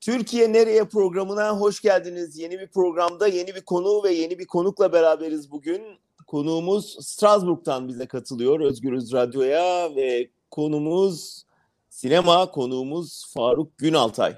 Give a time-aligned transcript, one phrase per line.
[0.00, 2.38] Türkiye Nereye programına hoş geldiniz.
[2.38, 5.82] Yeni bir programda yeni bir konu ve yeni bir konukla beraberiz bugün.
[6.26, 11.44] Konuğumuz Strasbourg'dan bize katılıyor Özgürüz Radyo'ya ve konumuz
[11.90, 14.36] sinema, konuğumuz Faruk Günaltay.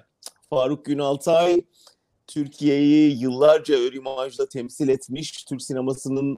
[0.50, 1.62] Faruk Günaltay
[2.26, 6.36] Türkiye'yi yıllarca Örimaj'da temsil etmiş, Türk sinemasının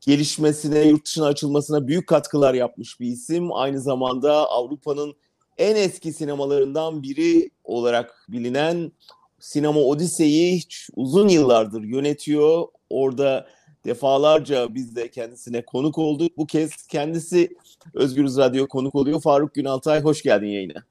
[0.00, 3.52] gelişmesine, yurt dışına açılmasına büyük katkılar yapmış bir isim.
[3.52, 5.14] Aynı zamanda Avrupa'nın
[5.60, 8.92] en eski sinemalarından biri olarak bilinen
[9.38, 10.62] Sinema Odise'yi
[10.96, 12.66] uzun yıllardır yönetiyor.
[12.90, 13.48] Orada
[13.84, 16.36] defalarca biz de kendisine konuk olduk.
[16.36, 17.56] Bu kez kendisi
[17.94, 19.20] Özgürüz Radyo konuk oluyor.
[19.20, 20.84] Faruk Günaltay hoş geldin yayına.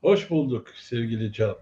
[0.00, 1.56] Hoş bulduk sevgili Can.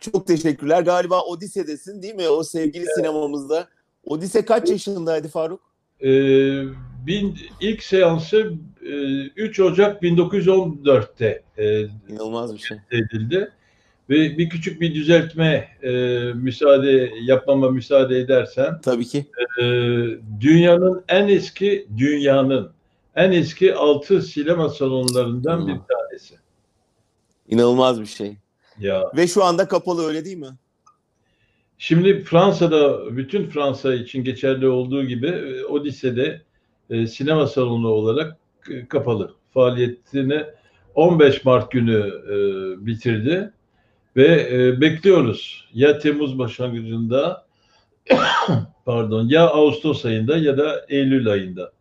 [0.00, 0.82] Çok teşekkürler.
[0.82, 2.28] Galiba Odise'desin değil mi?
[2.28, 2.94] O sevgili evet.
[2.96, 3.68] sinemamızda.
[4.04, 5.73] Odise kaç yaşındaydı Faruk?
[6.04, 6.64] Ee,
[7.06, 12.78] bin, ilk seansı e, 3 Ocak 1914'te e, İnanılmaz bir şey.
[12.90, 13.50] edildi.
[14.10, 15.90] Ve bir küçük bir düzeltme e,
[16.34, 18.80] müsaade yapmama müsaade edersen.
[18.80, 19.26] Tabii ki.
[19.60, 19.64] E,
[20.40, 22.72] dünyanın en eski dünyanın
[23.16, 25.68] en eski altı sinema salonlarından hmm.
[25.68, 26.34] bir tanesi.
[27.48, 28.36] İnanılmaz bir şey.
[28.78, 29.02] Ya.
[29.16, 30.58] Ve şu anda kapalı öyle değil mi?
[31.78, 36.42] Şimdi Fransa'da bütün Fransa için geçerli olduğu gibi e, Odise'de
[36.90, 38.36] e, sinema salonu olarak
[38.70, 39.34] e, kapalı.
[39.54, 40.44] Faaliyetini
[40.94, 42.36] 15 Mart günü e,
[42.86, 43.52] bitirdi
[44.16, 47.46] ve e, bekliyoruz ya Temmuz başlangıcında
[48.84, 51.72] pardon ya Ağustos ayında ya da Eylül ayında.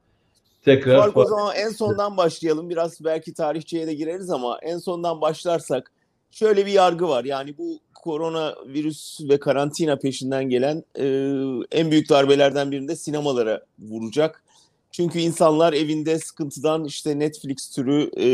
[0.66, 2.69] Tekrar Fark o zaman en sondan başlayalım.
[2.69, 5.91] Biraz belki tarihçeye de gireriz ama en sondan başlarsak
[6.31, 7.23] şöyle bir yargı var.
[7.23, 11.05] Yani bu korona virüs ve karantina peşinden gelen e,
[11.71, 14.43] en büyük darbelerden birinde sinemalara vuracak.
[14.91, 18.27] Çünkü insanlar evinde sıkıntıdan işte Netflix türü e,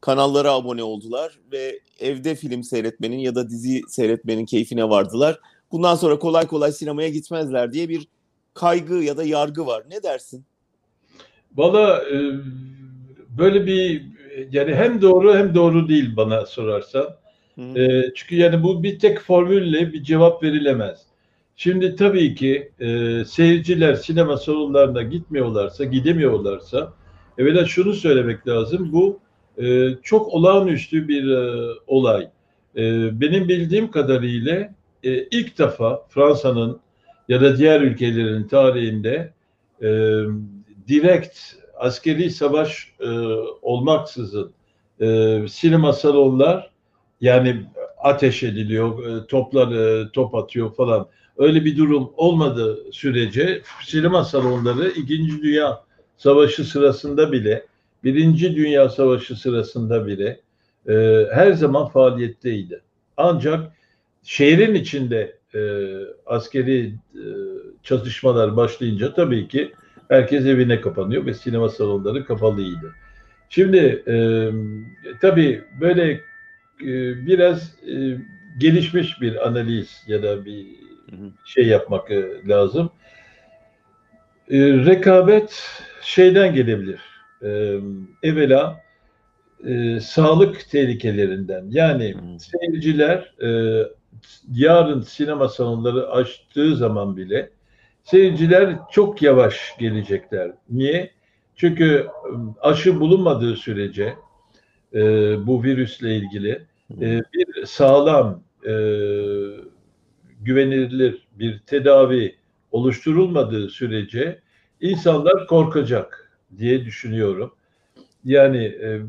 [0.00, 5.40] kanallara abone oldular ve evde film seyretmenin ya da dizi seyretmenin keyfine vardılar.
[5.72, 8.08] Bundan sonra kolay kolay sinemaya gitmezler diye bir
[8.54, 9.84] kaygı ya da yargı var.
[9.90, 10.44] Ne dersin?
[11.56, 12.16] Valla e,
[13.38, 14.02] böyle bir
[14.50, 17.23] yani hem doğru hem doğru değil bana sorarsan.
[17.58, 21.02] E, çünkü yani bu bir tek formülle bir cevap verilemez.
[21.56, 26.92] Şimdi tabii ki e, seyirciler sinema salonlarına gitmiyorlarsa, gidemiyorlarsa
[27.38, 28.92] evvela şunu söylemek lazım.
[28.92, 29.20] Bu
[29.62, 32.28] e, çok olağanüstü bir e, olay.
[32.76, 32.80] E,
[33.20, 36.80] benim bildiğim kadarıyla e, ilk defa Fransa'nın
[37.28, 39.32] ya da diğer ülkelerin tarihinde
[39.82, 39.88] e,
[40.88, 41.38] direkt
[41.78, 43.08] askeri savaş e,
[43.62, 44.52] olmaksızın
[45.00, 46.73] e, sinema salonlar
[47.20, 47.64] yani
[47.98, 51.08] ateş ediliyor, e, toplar e, top atıyor falan.
[51.38, 55.80] Öyle bir durum olmadığı sürece sinema salonları İkinci Dünya
[56.16, 57.66] Savaşı sırasında bile,
[58.04, 60.40] Birinci Dünya Savaşı sırasında bile
[60.88, 62.80] e, her zaman faaliyetteydi.
[63.16, 63.72] Ancak
[64.22, 65.60] şehrin içinde e,
[66.26, 67.22] askeri e,
[67.82, 69.72] çatışmalar başlayınca tabii ki
[70.08, 72.92] herkes evine kapanıyor ve sinema salonları kapalıydı.
[73.48, 74.16] Şimdi e,
[75.20, 76.20] tabii böyle
[77.26, 78.18] biraz e,
[78.58, 80.66] gelişmiş bir analiz ya da bir
[81.44, 82.90] şey yapmak e, lazım.
[84.50, 85.62] E, rekabet
[86.02, 87.00] şeyden gelebilir.
[87.42, 87.78] E,
[88.22, 88.80] evvela
[89.66, 91.66] e, sağlık tehlikelerinden.
[91.70, 92.38] Yani hmm.
[92.38, 93.48] seyirciler e,
[94.52, 97.50] yarın sinema salonları açtığı zaman bile
[98.04, 100.52] seyirciler çok yavaş gelecekler.
[100.70, 101.10] Niye?
[101.56, 102.06] Çünkü
[102.60, 104.14] aşı bulunmadığı sürece
[104.94, 105.00] e,
[105.46, 106.62] bu virüsle ilgili
[107.00, 108.72] e, bir sağlam e,
[110.40, 112.34] güvenilir bir tedavi
[112.72, 114.40] oluşturulmadığı sürece
[114.80, 117.54] insanlar korkacak diye düşünüyorum.
[118.24, 119.00] Yani e,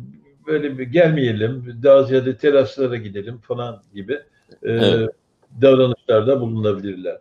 [0.47, 5.09] böyle bir gelmeyelim, daha ziyade teraslara gidelim falan gibi e, evet.
[5.61, 7.17] davranışlarda bulunabilirler.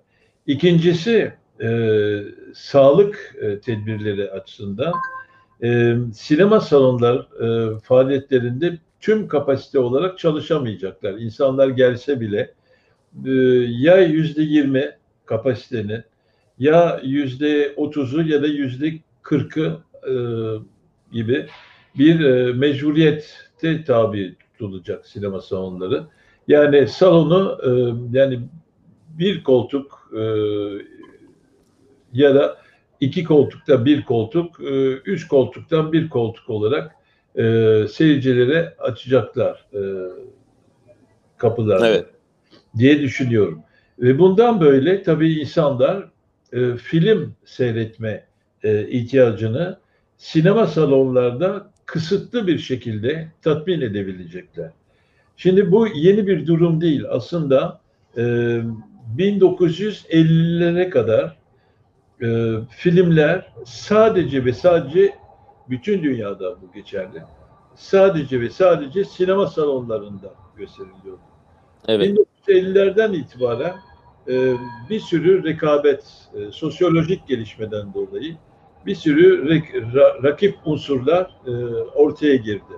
[0.46, 1.32] İkincisi
[1.62, 2.20] e,
[2.54, 4.92] sağlık e, tedbirleri açısından
[5.64, 11.12] e, sinema salonlar e, faaliyetlerinde tüm kapasite olarak çalışamayacaklar.
[11.12, 12.54] İnsanlar gelse bile
[13.26, 13.30] e,
[13.68, 14.90] ya yüzde yirmi
[15.26, 16.04] kapasitenin
[16.58, 19.78] ya yüzde otuzu ya da yüzde kırkı
[20.08, 20.14] e,
[21.12, 21.46] gibi
[21.98, 26.04] bir e, mecburiyette tabi tutulacak sinema salonları.
[26.48, 27.70] Yani salonu e,
[28.18, 28.40] yani
[29.08, 30.22] bir koltuk e,
[32.12, 32.63] ya da
[33.00, 36.96] iki koltukta bir koltuk, e, üç koltuktan bir koltuk olarak
[37.36, 37.42] e,
[37.92, 39.80] seyircilere açacaklar e,
[41.36, 42.06] kapıları evet.
[42.78, 43.62] diye düşünüyorum.
[43.98, 46.08] Ve bundan böyle tabii insanlar
[46.52, 48.24] e, film seyretme
[48.62, 49.78] e, ihtiyacını
[50.16, 54.70] sinema salonlarda kısıtlı bir şekilde tatmin edebilecekler.
[55.36, 57.04] Şimdi bu yeni bir durum değil.
[57.10, 57.80] Aslında
[58.16, 58.22] e,
[59.18, 61.36] 1950'lere kadar
[62.22, 65.14] e, filmler sadece ve sadece
[65.70, 67.22] bütün dünyada bu geçerli.
[67.74, 71.20] Sadece ve sadece sinema salonlarında gösteriliyordu.
[71.88, 72.18] Evet.
[72.48, 73.74] 1950'lerden itibaren
[74.28, 74.54] e,
[74.90, 78.36] bir sürü rekabet, e, sosyolojik gelişmeden dolayı
[78.86, 79.48] bir sürü
[79.94, 82.74] ra, rakip unsurlar e, ortaya girdi.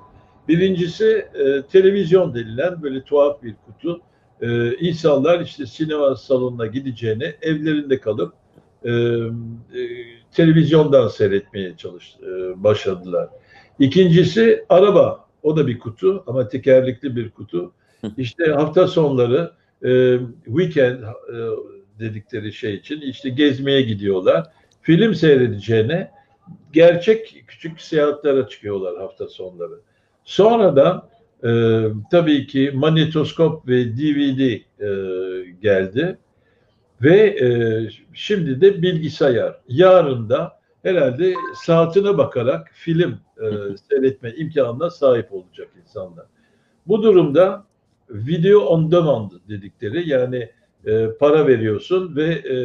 [0.49, 4.00] Birincisi e, televizyon denilen böyle tuhaf bir kutu.
[4.41, 8.33] E, insanlar işte sinema salonuna gideceğine evlerinde kalıp
[8.87, 8.93] e,
[10.33, 13.29] televizyondan seyretmeye çalış, e, başladılar.
[13.79, 15.27] İkincisi araba.
[15.43, 17.73] O da bir kutu ama tekerlekli bir kutu.
[18.17, 19.53] İşte hafta sonları
[19.85, 21.37] e, weekend e,
[21.99, 24.47] dedikleri şey için işte gezmeye gidiyorlar.
[24.83, 26.11] Film seyredeceğine
[26.73, 29.81] gerçek küçük seyahatlere çıkıyorlar hafta sonları.
[30.25, 31.09] Sonradan
[31.44, 34.91] e, tabii ki manetoskop ve DVD e,
[35.62, 36.19] geldi
[37.03, 37.49] ve e,
[38.13, 39.61] şimdi de bilgisayar.
[39.69, 43.47] Yarın da herhalde saatine bakarak film e,
[43.91, 46.27] seyretme imkanına sahip olacak insanlar.
[46.87, 47.65] Bu durumda
[48.11, 50.51] video on demand dedikleri yani
[50.87, 52.57] e, para veriyorsun ve e,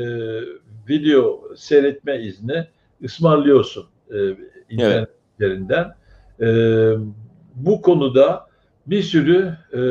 [0.89, 2.67] video seyretme izni
[3.03, 4.17] ısmarlıyorsun e,
[4.69, 5.87] internet evet.
[6.41, 6.47] E,
[7.55, 8.47] bu konuda
[8.87, 9.81] bir sürü e,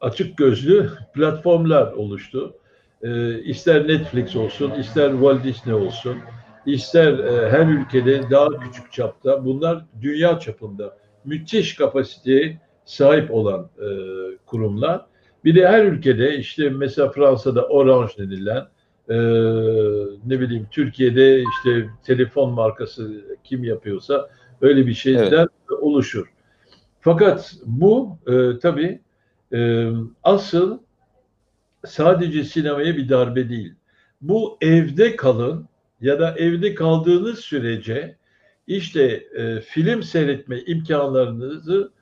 [0.00, 2.54] açık gözlü platformlar oluştu.
[3.02, 6.16] E, ister Netflix olsun, ister Walt Disney olsun,
[6.66, 13.86] ister e, her ülkede daha küçük çapta bunlar dünya çapında müthiş kapasiteye sahip olan e,
[14.46, 15.06] kurumlar.
[15.44, 18.66] Bir de her ülkede işte mesela Fransa'da Orange denilen
[19.08, 19.16] e,
[20.26, 24.28] ne bileyim Türkiye'de işte telefon markası kim yapıyorsa
[24.60, 25.80] öyle bir şeyden evet.
[25.80, 26.26] oluşur.
[27.00, 29.00] Fakat bu e, tabii
[29.54, 29.90] e,
[30.22, 30.78] asıl
[31.86, 33.74] sadece sinemaya bir darbe değil.
[34.20, 35.68] Bu evde kalın
[36.00, 38.16] ya da evde kaldığınız sürece
[38.66, 39.02] işte
[39.36, 41.92] e, film seyretme imkanlarınızı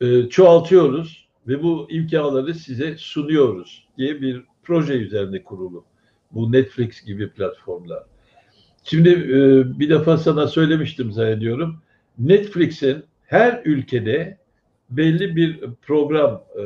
[0.00, 5.84] e, çoğaltıyoruz ve bu imkanları size sunuyoruz diye bir proje üzerinde kurulu.
[6.30, 8.02] Bu Netflix gibi platformlar.
[8.84, 11.82] Şimdi e, bir defa sana söylemiştim zannediyorum.
[12.18, 14.38] Netflix'in her ülkede
[14.96, 16.62] belli bir program e,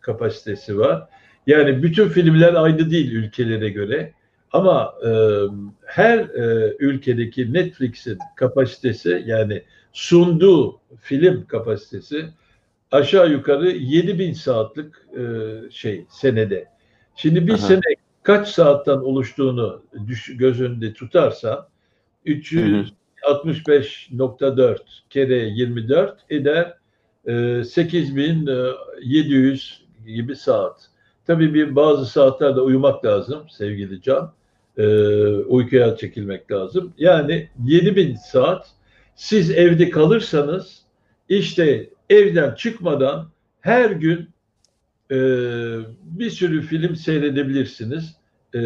[0.00, 1.08] kapasitesi var.
[1.46, 4.12] Yani bütün filmler aynı değil ülkelere göre.
[4.52, 5.10] Ama e,
[5.84, 9.62] her e, ülkedeki Netflix'in kapasitesi yani
[9.92, 12.28] sunduğu film kapasitesi
[12.92, 15.22] aşağı yukarı 7000 saatlik e,
[15.70, 16.68] şey senede.
[17.16, 17.58] Şimdi bir Aha.
[17.58, 17.80] sene
[18.22, 21.68] kaç saatten oluştuğunu düş, göz önünde tutarsa
[22.26, 24.78] 365.4
[25.10, 26.74] kere 24 eder
[27.26, 30.88] 8700 gibi saat.
[31.26, 34.32] Tabii bir bazı saatlerde uyumak lazım sevgili Can.
[34.78, 34.86] E,
[35.28, 36.92] uykuya çekilmek lazım.
[36.98, 38.66] Yani 7000 saat
[39.16, 40.82] siz evde kalırsanız
[41.28, 43.28] işte evden çıkmadan
[43.60, 44.28] her gün
[45.10, 45.16] e,
[46.02, 48.16] bir sürü film seyredebilirsiniz.
[48.54, 48.60] E,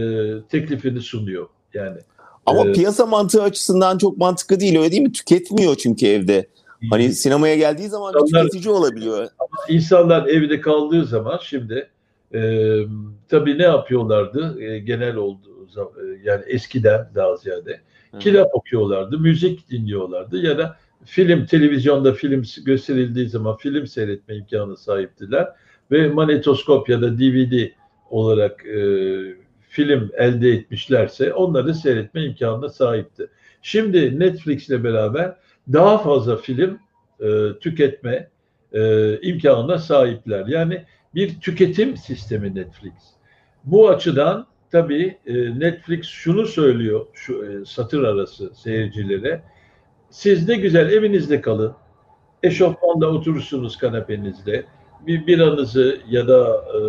[0.48, 1.98] teklifini sunuyor yani.
[2.46, 5.12] Ama e, piyasa mantığı açısından çok mantıklı değil öyle değil mi?
[5.12, 6.46] Tüketmiyor çünkü evde.
[6.90, 9.28] Hani sinemaya geldiği zaman insanlar, tüketici olabiliyor.
[9.68, 11.88] İnsanlar evde kaldığı zaman şimdi
[12.34, 12.80] e,
[13.28, 17.80] tabii ne yapıyorlardı e, genel olduğu zaman e, yani eskiden daha ziyade
[18.20, 25.48] kitap okuyorlardı, müzik dinliyorlardı ya da film, televizyonda film gösterildiği zaman film seyretme imkanı sahiptiler
[25.90, 27.70] ve manetoskop ya da DVD
[28.10, 28.78] olarak e,
[29.68, 33.26] film elde etmişlerse onları seyretme imkanına sahipti.
[33.62, 35.36] Şimdi Netflix ile beraber
[35.72, 36.78] daha fazla film
[37.20, 38.28] e, tüketme
[38.72, 40.46] e, imkanına sahipler.
[40.46, 42.92] Yani bir tüketim sistemi Netflix.
[43.64, 49.42] Bu açıdan tabii e, Netflix şunu söylüyor şu e, satır arası seyircilere
[50.10, 51.74] siz ne güzel evinizde kalın.
[52.42, 54.64] Eşofmanda oturursunuz kanepenizde.
[55.06, 56.80] Bir biranızı ya da e,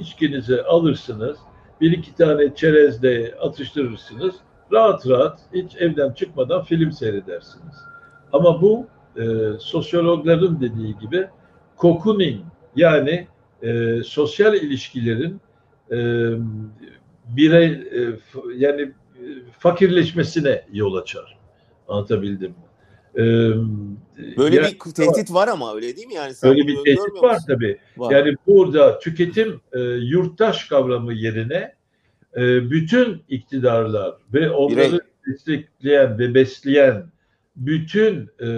[0.00, 1.38] içkinizi alırsınız.
[1.80, 4.34] Bir iki tane çerezle atıştırırsınız.
[4.72, 7.76] Rahat rahat hiç evden çıkmadan film seyredersiniz.
[8.32, 9.24] Ama bu e,
[9.58, 11.28] sosyologların dediği gibi
[11.78, 12.40] cocooning
[12.76, 13.26] yani
[13.62, 15.40] e, sosyal ilişkilerin
[15.90, 15.96] e,
[17.28, 18.18] birey e,
[18.56, 18.92] yani
[19.58, 21.38] fakirleşmesine yol açar.
[21.88, 22.56] Anlatabildim mi?
[23.16, 23.22] Ee,
[24.36, 26.34] Böyle yani, bir tehdit var ama öyle değil mi yani?
[26.34, 27.78] Sen öyle bir tehdit var tabii.
[27.96, 28.12] Var.
[28.12, 31.74] Yani burada tüketim e, yurttaş kavramı yerine
[32.36, 34.98] e, bütün iktidarlar ve onları Birey.
[35.26, 37.06] destekleyen ve besleyen
[37.56, 38.48] bütün e,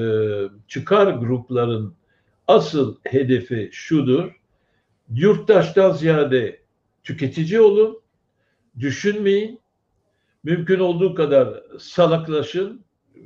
[0.68, 1.94] çıkar grupların
[2.46, 4.40] asıl hedefi şudur.
[5.14, 6.60] Yurttaştan ziyade
[7.04, 8.00] tüketici olun,
[8.78, 9.60] düşünmeyin,
[10.44, 12.84] mümkün olduğu kadar salaklaşın.
[13.16, 13.20] E,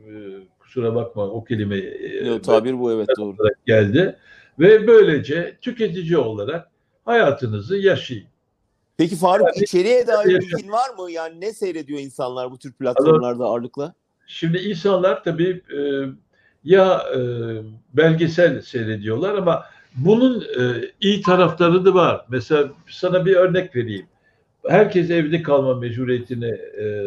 [0.59, 3.37] kusura bakma o kelime e, Yo, tabir bu evet doğru.
[3.67, 4.17] geldi
[4.59, 6.71] ve böylece tüketici olarak
[7.05, 8.32] hayatınızı yaşayın.
[9.03, 11.11] Peki Faruk yani, içeriye dair bilgin var mı?
[11.11, 13.95] Yani ne seyrediyor insanlar bu tür platformlarda ağırlıkla?
[14.27, 15.81] Şimdi insanlar tabii e,
[16.65, 17.21] ya e,
[17.95, 19.65] belgesel seyrediyorlar ama
[19.97, 22.27] bunun e, iyi tarafları da var.
[22.29, 24.07] Mesela sana bir örnek vereyim.
[24.69, 27.07] Herkes evde kalma mecburiyetine e,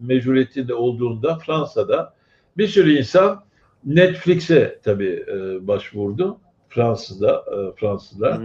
[0.00, 2.14] mecburiyetinde olduğunda Fransa'da
[2.56, 3.44] bir sürü insan
[3.84, 6.38] Netflix'e tabii e, başvurdu.
[6.68, 8.40] Fransa'da e, Fransızlar.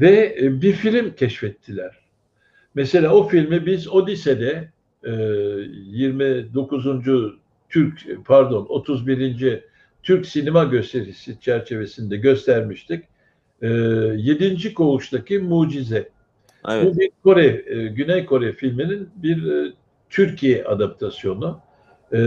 [0.00, 1.99] Ve e, bir film keşfettiler.
[2.74, 4.70] Mesela o filmi biz Odise'de
[5.04, 6.86] e, 29.
[7.68, 9.62] Türk pardon 31.
[10.02, 13.04] Türk sinema gösterisi çerçevesinde göstermiştik.
[13.62, 14.74] E, 7.
[14.74, 16.08] Koğuş'taki Mucize.
[16.68, 16.84] Evet.
[16.84, 19.72] Bu bir Kore, e, Güney Kore filminin bir e,
[20.10, 21.60] Türkiye adaptasyonu.
[22.12, 22.18] E,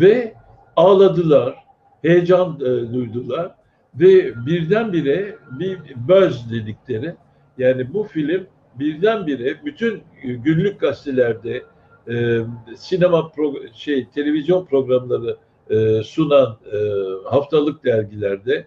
[0.00, 0.34] ve
[0.76, 1.54] ağladılar,
[2.02, 3.54] heyecan e, duydular
[3.94, 7.14] ve birdenbire bir buzz dedikleri
[7.58, 8.46] yani bu film
[8.78, 11.62] birdenbire bütün günlük gazetelerde
[12.08, 12.40] e,
[12.76, 15.36] sinema pro, şey televizyon programları
[15.70, 16.78] e, sunan e,
[17.28, 18.66] haftalık dergilerde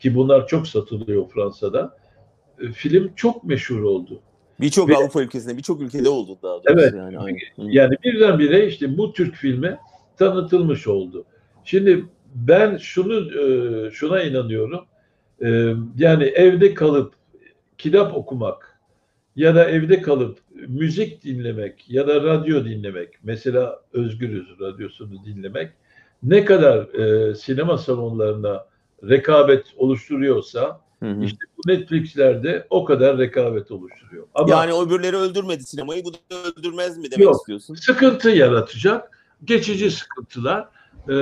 [0.00, 1.96] ki bunlar çok satılıyor Fransa'da
[2.60, 4.20] e, film çok meşhur oldu.
[4.60, 6.72] Birçok Avrupa ülkesinde, birçok ülkede oldu daha doğrusu.
[6.72, 6.94] Evet.
[6.94, 7.38] Yani, aynı.
[7.58, 9.78] yani birdenbire işte bu Türk filmi
[10.16, 11.24] tanıtılmış oldu.
[11.64, 14.84] Şimdi ben şunu e, şuna inanıyorum.
[15.44, 17.14] E, yani evde kalıp
[17.78, 18.75] kitap okumak
[19.36, 20.38] ya da evde kalıp
[20.68, 25.72] müzik dinlemek ya da radyo dinlemek, mesela Özgürüz radyosunu dinlemek
[26.22, 28.66] ne kadar e, sinema salonlarına
[29.08, 31.24] rekabet oluşturuyorsa hı hı.
[31.24, 34.26] işte bu Netflix'lerde o kadar rekabet oluşturuyor.
[34.34, 37.74] Ama, yani öbürleri öldürmedi sinemayı, bu da öldürmez mi demek yok, istiyorsun?
[37.74, 40.60] Sıkıntı yaratacak, geçici sıkıntılar
[41.08, 41.14] e,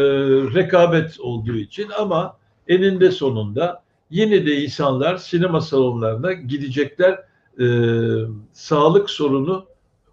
[0.55, 2.37] rekabet olduğu için ama
[2.69, 7.25] eninde sonunda yine de insanlar sinema salonlarına gidecekler
[7.61, 7.67] e,
[8.53, 9.67] sağlık sorunu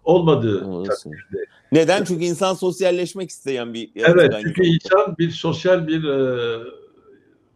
[0.04, 1.44] olmadığı takdirde.
[1.72, 2.04] Neden?
[2.04, 6.58] Çünkü insan sosyalleşmek isteyen bir Evet, çünkü insan bir sosyal bir e,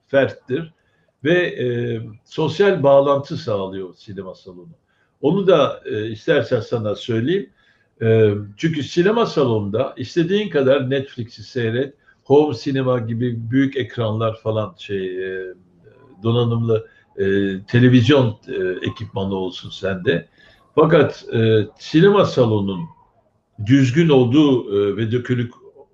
[0.06, 0.72] ferttir
[1.24, 1.66] ve e,
[2.24, 4.72] sosyal bağlantı sağlıyor sinema salonu.
[5.20, 7.50] Onu da e, istersen sana söyleyeyim.
[8.02, 15.24] E, çünkü sinema salonunda istediğin kadar Netflix'i seyret, home sinema gibi büyük ekranlar falan şey
[15.24, 15.54] e,
[16.22, 17.24] donanımlı e,
[17.66, 20.28] televizyon e, ekipmanı olsun sende.
[20.74, 22.80] Fakat e, sinema salonun
[23.66, 25.52] düzgün olduğu e, ve dökülük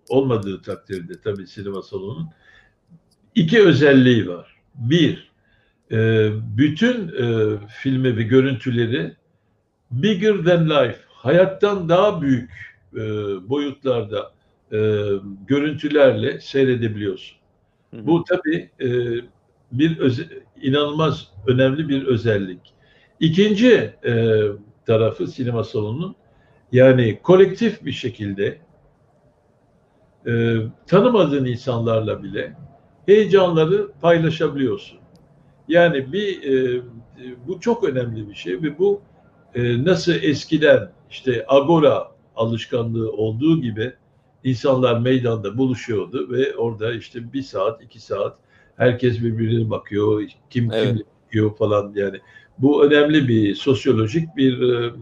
[0.08, 2.28] olmadığı takdirde tabii sinema salonunun
[3.34, 4.56] iki özelliği var.
[4.74, 5.30] Bir,
[5.92, 9.16] e, bütün e, filmi ve görüntüleri
[9.90, 12.50] bigger than life, hayattan daha büyük
[12.94, 13.00] e,
[13.48, 14.32] boyutlarda
[14.72, 14.78] e,
[15.46, 17.38] görüntülerle seyredebiliyorsun.
[17.90, 18.06] Hı hı.
[18.06, 18.88] Bu tabii e,
[19.72, 20.22] bir öze,
[20.62, 22.60] inanılmaz önemli bir özellik.
[23.20, 24.42] İkinci e,
[24.86, 26.16] tarafı sinema salonunun
[26.72, 28.58] yani kolektif bir şekilde
[30.26, 32.56] e, tanımadığın insanlarla bile
[33.06, 34.98] heyecanları paylaşabiliyorsun.
[35.68, 36.82] Yani bir e,
[37.46, 39.00] bu çok önemli bir şey ve bu
[39.54, 43.92] e, nasıl eskiden işte agora alışkanlığı olduğu gibi
[44.44, 48.38] insanlar meydanda buluşuyordu ve orada işte bir saat, iki saat
[48.76, 50.96] herkes birbirine bakıyor, kim evet.
[50.96, 52.20] kim bakıyor falan yani.
[52.58, 54.92] Bu önemli bir sosyolojik bir e,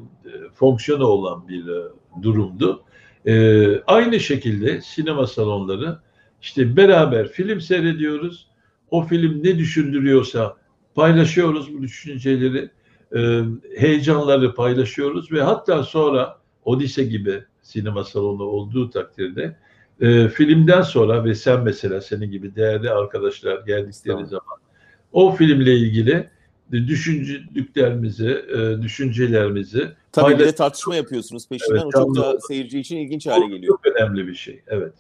[0.54, 1.82] fonksiyonu olan bir e,
[2.22, 2.82] durumdu.
[3.26, 5.98] E, aynı şekilde sinema salonları
[6.42, 8.46] işte beraber film seyrediyoruz.
[8.90, 10.56] O film ne düşündürüyorsa
[10.94, 12.70] paylaşıyoruz bu düşünceleri,
[13.16, 13.42] e,
[13.76, 19.56] heyecanları paylaşıyoruz ve hatta sonra Odise gibi sinema salonu olduğu takdirde
[20.00, 24.59] e, filmden sonra ve sen mesela senin gibi değerli arkadaşlar geldikleri zaman
[25.12, 26.28] o filmle ilgili
[26.73, 31.75] düşündüklerimizi, e, düşüncelerimizi Tabii bir de tartışma yapıyorsunuz peşinden.
[31.75, 33.78] Evet, o çok da seyirci için ilginç hale geliyor.
[33.85, 34.62] Çok önemli bir şey.
[34.66, 34.92] Evet.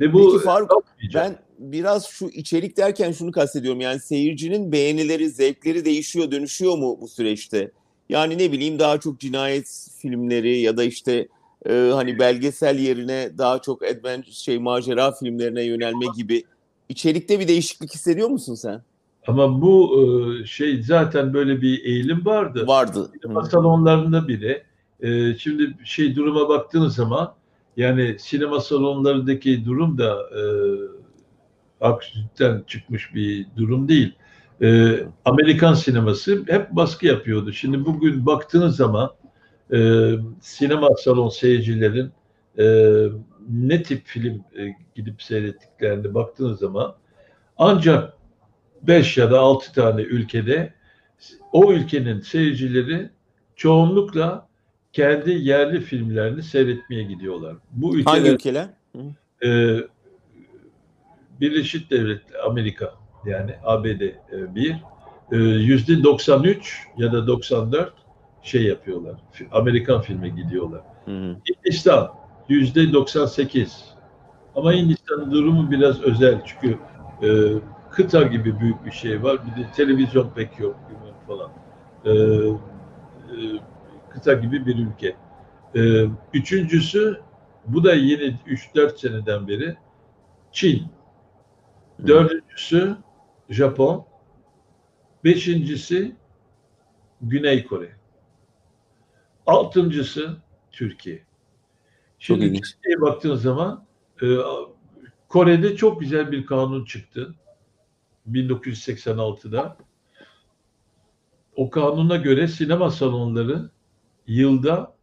[0.00, 0.84] Ve bu Peki Faruk
[1.14, 3.80] ben biraz şu içerik derken şunu kastediyorum.
[3.80, 7.70] Yani seyircinin beğenileri, zevkleri değişiyor, dönüşüyor mu bu süreçte?
[8.08, 11.28] Yani ne bileyim daha çok cinayet filmleri ya da işte
[11.68, 16.44] e, hani belgesel yerine daha çok adventure şey macera filmlerine yönelme gibi
[16.88, 18.82] içerikte bir değişiklik hissediyor musun sen?
[19.26, 22.66] Ama bu e, şey zaten böyle bir eğilim vardı.
[22.66, 23.10] Vardı.
[23.22, 24.62] Sinema salonlarında bile
[25.00, 27.34] e, şimdi şey duruma baktığınız zaman
[27.76, 30.42] yani sinema salonlarındaki durum da e,
[31.80, 34.12] aksütten çıkmış bir durum değil.
[34.62, 37.52] E, Amerikan sineması hep baskı yapıyordu.
[37.52, 39.10] Şimdi bugün baktığınız zaman
[39.72, 40.10] e,
[40.40, 42.10] sinema salon seyircilerin
[42.58, 42.64] e,
[43.50, 46.94] ne tip film e, gidip seyrettiklerine baktığınız zaman
[47.58, 48.12] ancak
[48.82, 50.72] 5 ya da 6 tane ülkede
[51.52, 53.10] o ülkenin seyircileri
[53.56, 54.48] çoğunlukla
[54.92, 57.56] kendi yerli filmlerini seyretmeye gidiyorlar.
[57.72, 58.68] Bu ülkeler, Hangi ülkeler?
[59.44, 59.78] E,
[61.40, 62.94] Birleşik Devletler, Amerika
[63.26, 64.14] yani ABD e,
[64.54, 64.76] bir
[65.32, 67.92] e, yüzde 93 ya da 94
[68.48, 69.14] şey yapıyorlar.
[69.52, 70.80] Amerikan filme gidiyorlar.
[71.04, 72.14] Hı Hindistan
[72.48, 73.84] yüzde 98.
[74.56, 76.78] Ama Hindistan'ın durumu biraz özel çünkü
[77.22, 77.28] e,
[77.90, 79.38] kıta gibi büyük bir şey var.
[79.46, 80.76] Bir de televizyon pek yok
[81.26, 81.50] falan.
[82.04, 82.52] E, e,
[84.10, 85.16] kıta gibi bir ülke.
[85.74, 87.20] E, üçüncüsü
[87.66, 89.76] bu da yeni 3-4 seneden beri
[90.52, 90.86] Çin.
[92.06, 92.96] Dördüncüsü
[93.50, 94.04] Japon.
[95.24, 96.16] Beşincisi
[97.22, 97.97] Güney Kore.
[99.48, 100.36] Altıncısı
[100.72, 101.22] Türkiye.
[102.18, 103.84] Şimdi çok Türkiye'ye baktığın zaman
[104.22, 104.26] e,
[105.28, 107.34] Kore'de çok güzel bir kanun çıktı.
[108.30, 109.76] 1986'da.
[111.56, 113.70] O kanuna göre sinema salonları
[114.26, 114.94] yılda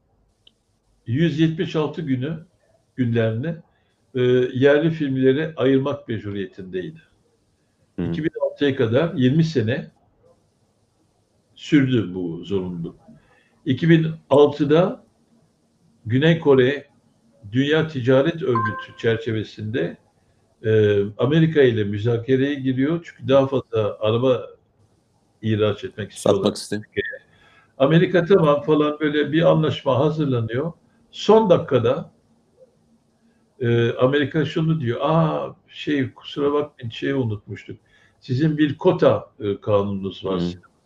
[1.08, 2.46] 176 günü
[2.96, 3.56] günlerini
[4.16, 4.22] e,
[4.54, 7.02] yerli filmlere ayırmak mecburiyetindeydi.
[7.96, 8.12] Hmm.
[8.12, 9.92] 2006'ya kadar 20 sene
[11.56, 13.05] sürdü bu zorunluluk.
[13.66, 15.04] 2006'da
[16.06, 16.88] Güney Kore
[17.52, 19.98] Dünya Ticaret Örgütü çerçevesinde
[20.66, 23.00] e, Amerika ile müzakereye giriyor.
[23.04, 24.48] Çünkü daha fazla araba
[25.42, 26.40] ihraç etmek istiyorlar.
[26.40, 26.84] Satmak istiyor.
[27.78, 30.72] Amerika tamam falan böyle bir anlaşma hazırlanıyor.
[31.12, 32.12] Son dakikada
[33.60, 35.00] e, Amerika şunu diyor.
[35.02, 37.78] Aa şey kusura bakmayın şeyi unutmuştuk.
[38.20, 40.42] Sizin bir kota e, kanununuz var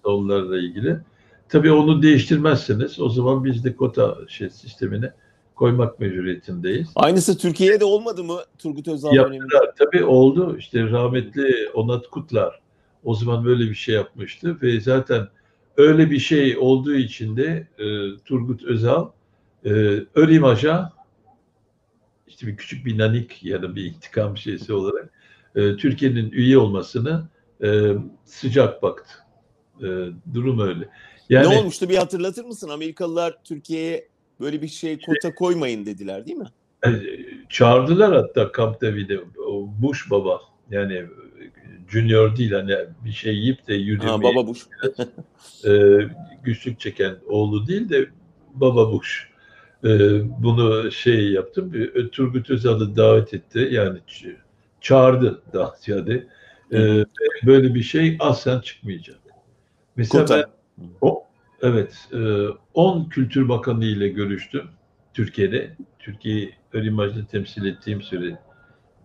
[0.06, 0.56] hmm.
[0.56, 1.00] ilgili.
[1.50, 5.10] Tabii onu değiştirmezseniz o zaman biz de kota şey sistemini
[5.56, 6.88] koymak mecburiyetindeyiz.
[6.96, 9.72] Aynısı Türkiye'de olmadı mı Turgut Özal Yaptılar.
[9.78, 10.58] Tabii oldu.
[10.58, 12.60] İşte rahmetli Onat Kutlar
[13.04, 15.28] o zaman böyle bir şey yapmıştı ve zaten
[15.78, 19.10] öyle bir şey olduğu için de e, Turgut Özal
[19.66, 19.70] e,
[20.16, 20.94] Örimaja
[22.28, 25.10] işte bir küçük bir nanik ya da bir intikam şeysi olarak
[25.56, 27.28] e, Türkiye'nin üye olmasını
[27.64, 27.94] e,
[28.26, 29.14] sıcak baktı.
[29.82, 29.88] E,
[30.34, 30.90] durum öyle.
[31.30, 32.70] Yani, ne olmuştu bir hatırlatır mısın?
[32.70, 34.08] Amerikalılar Türkiye'ye
[34.40, 36.50] böyle bir şey kota koymayın dediler değil mi?
[36.86, 36.90] E,
[37.50, 39.20] çağırdılar hatta Camp David'e
[39.82, 41.06] Bush baba yani
[41.88, 44.62] junior değil hani bir şey yiyip de yürümeyi baba Bush.
[45.66, 45.72] e,
[46.44, 48.10] güçlük çeken oğlu değil de
[48.54, 49.30] baba Bush.
[49.84, 49.90] E,
[50.44, 51.74] bunu şey yaptım.
[52.12, 53.70] Turgut Özal'ı davet etti.
[53.72, 54.00] Yani
[54.82, 56.28] çağırdı daha ziyade.
[56.74, 57.06] E,
[57.46, 59.20] böyle bir şey aslen çıkmayacak.
[59.96, 60.38] Mesela Kota.
[60.38, 60.59] ben,
[61.02, 61.24] o,
[61.62, 62.10] evet
[62.74, 64.70] 10 e, Kültür Bakanı ile görüştüm
[65.14, 65.76] Türkiye'de.
[66.00, 68.40] Türkiye'yi ön imajda temsil ettiğim süre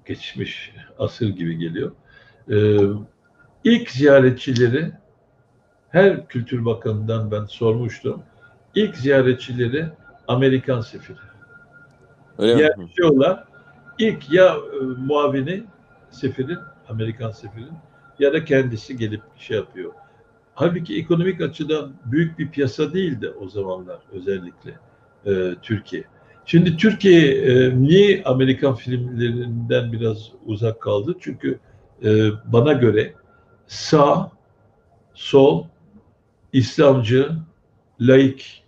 [0.06, 1.92] geçmiş asır gibi geliyor.
[2.50, 2.78] Ee,
[3.64, 4.92] ilk ziyaretçileri
[5.90, 8.22] her Kültür Bakanı'ndan ben sormuştum.
[8.74, 9.86] İlk ziyaretçileri
[10.28, 11.16] Amerikan sefiri.
[12.38, 13.44] Öyle Yerleşiyorlar.
[13.98, 15.64] İlk ya e, muavini
[16.10, 16.58] sefirin,
[16.88, 17.72] Amerikan sefirin
[18.18, 19.92] ya da kendisi gelip şey yapıyor.
[20.54, 24.78] Halbuki ekonomik açıdan büyük bir piyasa değildi o zamanlar özellikle
[25.26, 26.04] e, Türkiye.
[26.46, 31.16] Şimdi Türkiye e, niye Amerikan filmlerinden biraz uzak kaldı?
[31.20, 31.58] Çünkü
[32.04, 33.12] e, bana göre
[33.66, 34.30] sağ,
[35.14, 35.64] sol,
[36.52, 37.30] İslamcı,
[38.00, 38.64] laik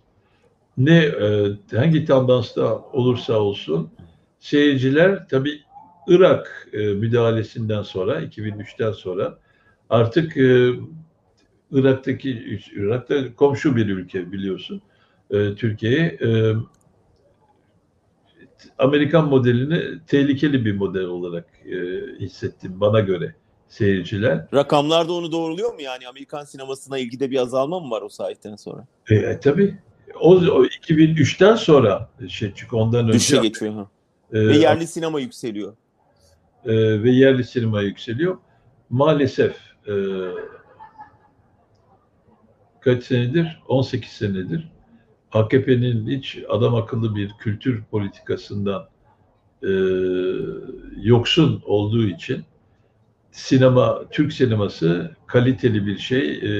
[0.77, 3.89] ne e, hangi tandansta olursa olsun
[4.39, 5.61] seyirciler tabi
[6.07, 9.37] Irak e, müdahalesinden sonra 2003'ten sonra
[9.89, 10.71] artık e,
[11.71, 14.81] Irak'taki Irak'ta komşu bir ülke biliyorsun
[15.31, 16.53] e, Türkiye'ye e,
[18.77, 21.77] Amerikan modelini tehlikeli bir model olarak e,
[22.19, 23.35] hissettim bana göre
[23.67, 24.47] seyirciler.
[24.53, 28.55] Rakamlar da onu doğruluyor mu yani Amerikan sinemasına ilgide bir azalma mı var o saatten
[28.55, 28.87] sonra?
[29.09, 29.77] E, e tabii.
[30.19, 33.87] O, o 2003'ten sonra şey çünkü ondan önce düşe geçiyor ha.
[34.33, 35.73] E, ve yerli sinema yükseliyor.
[36.65, 38.37] E, ve yerli sinema yükseliyor.
[38.89, 39.55] Maalesef
[39.87, 39.93] e,
[42.87, 43.59] kaç senedir?
[43.67, 44.67] 18 senedir
[45.31, 48.87] AKP'nin hiç adam akıllı bir kültür politikasından
[49.63, 49.71] e,
[51.01, 52.43] yoksun olduğu için
[53.31, 56.51] sinema, Türk sineması kaliteli bir şey e,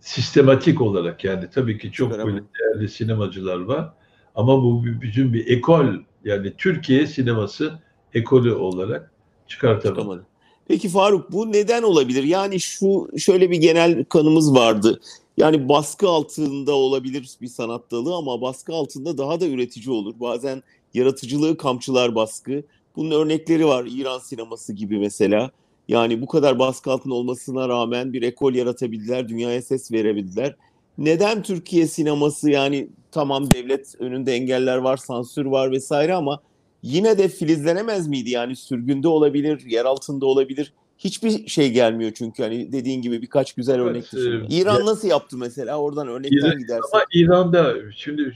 [0.00, 3.92] sistematik olarak yani tabii ki çok böyle değerli sinemacılar var
[4.34, 5.86] ama bu bütün bir ekol
[6.24, 7.72] yani Türkiye sineması
[8.14, 9.10] ekolü olarak
[9.46, 9.98] çıkartamadı.
[9.98, 10.31] Çıkamadı.
[10.68, 12.24] Peki Faruk bu neden olabilir?
[12.24, 15.00] Yani şu şöyle bir genel kanımız vardı.
[15.36, 20.14] Yani baskı altında olabilir bir sanat dalı ama baskı altında daha da üretici olur.
[20.20, 20.62] Bazen
[20.94, 22.62] yaratıcılığı kamçılar baskı.
[22.96, 25.50] Bunun örnekleri var İran sineması gibi mesela.
[25.88, 30.56] Yani bu kadar baskı altında olmasına rağmen bir ekol yaratabildiler, dünyaya ses verebildiler.
[30.98, 36.40] Neden Türkiye sineması yani tamam devlet önünde engeller var, sansür var vesaire ama
[36.82, 38.30] yine de filizlenemez miydi?
[38.30, 40.72] Yani sürgünde olabilir, yer altında olabilir.
[40.98, 44.44] Hiçbir şey gelmiyor çünkü hani dediğin gibi birkaç güzel evet, örnek dışında.
[44.44, 45.78] E, İran nasıl yaptı mesela?
[45.78, 46.90] Oradan örnekten İran, gidersin.
[46.92, 48.32] Ama İran'da şimdi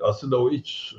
[0.00, 0.94] aslında o hiç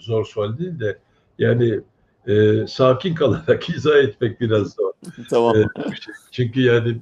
[0.00, 0.98] zor sual değil de
[1.38, 1.80] yani
[2.26, 4.92] e, sakin kalarak izah etmek biraz zor.
[5.30, 5.56] tamam.
[5.56, 5.66] E,
[6.30, 6.98] çünkü yani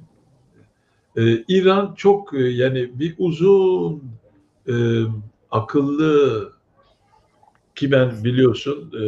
[1.17, 4.03] e, İran çok e, yani bir uzun
[4.67, 4.73] e,
[5.51, 6.53] akıllı
[7.75, 9.03] ki ben biliyorsun e,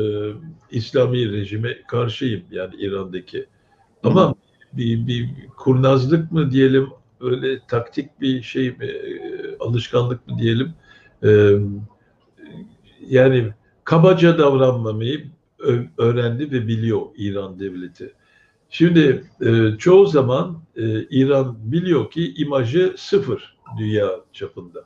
[0.71, 3.45] İslami rejime karşıyım yani İran'daki.
[4.03, 4.35] Ama
[4.73, 6.89] bir, bir kurnazlık mı diyelim
[7.21, 10.73] öyle taktik bir şey mi e, alışkanlık mı diyelim
[11.23, 11.51] e,
[13.07, 15.25] yani kabaca davranmamayı
[15.97, 18.13] öğrendi ve biliyor İran devleti.
[18.69, 24.85] Şimdi e, çoğu zaman e, İran biliyor ki imajı sıfır dünya çapında.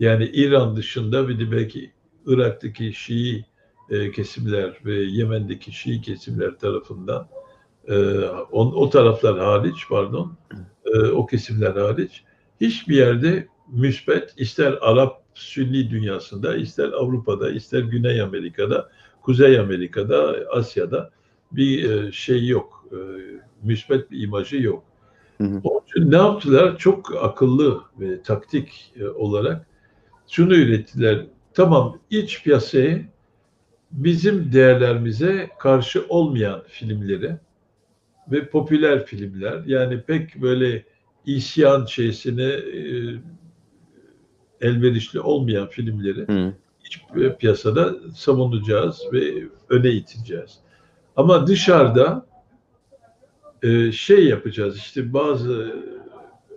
[0.00, 1.90] Yani İran dışında bir de belki
[2.26, 3.44] Irak'taki Şii
[3.90, 7.28] e, kesimler ve Yemen'deki Şii kesimler tarafından
[7.88, 7.94] e,
[8.52, 10.32] on, o taraflar hariç pardon
[10.84, 12.24] e, o kesimler hariç
[12.60, 18.90] hiçbir yerde müsbet ister Arap Sünni dünyasında ister Avrupa'da ister Güney Amerika'da
[19.22, 21.10] Kuzey Amerika'da Asya'da
[21.52, 22.96] bir e, şey yok e,
[23.62, 24.84] müsbet bir imajı yok.
[25.38, 25.60] Hı hı.
[25.64, 26.78] Onun için ne yaptılar?
[26.78, 29.66] Çok akıllı ve taktik e, olarak
[30.28, 31.26] şunu ürettiler.
[31.60, 32.98] Tamam iç piyasaya
[33.90, 37.36] bizim değerlerimize karşı olmayan filmleri
[38.30, 40.84] ve popüler filmler yani pek böyle
[41.26, 42.84] isyan şeysine e,
[44.60, 46.52] elverişli olmayan filmleri Hı.
[46.84, 47.00] iç
[47.38, 50.58] piyasada savunacağız ve öne iteceğiz.
[51.16, 52.26] Ama dışarıda
[53.62, 55.76] e, şey yapacağız işte bazı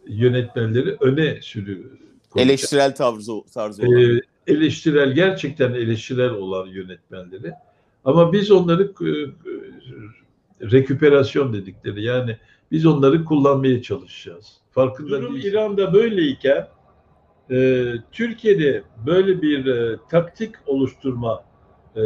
[0.07, 1.99] yönetmenleri öne sürü
[2.35, 4.17] eleştirel tarzı tarzı olan.
[4.17, 7.53] E, eleştirel gerçekten eleştirel olan yönetmenleri
[8.05, 9.11] ama biz onları e,
[10.71, 12.37] reküperasyon dedikleri yani
[12.71, 14.57] biz onları kullanmaya çalışacağız.
[14.71, 15.45] Farkında Durum değil.
[15.45, 16.67] İran'da böyleyken
[17.51, 21.43] e, Türkiye'de böyle bir e, taktik oluşturma
[21.95, 22.03] e,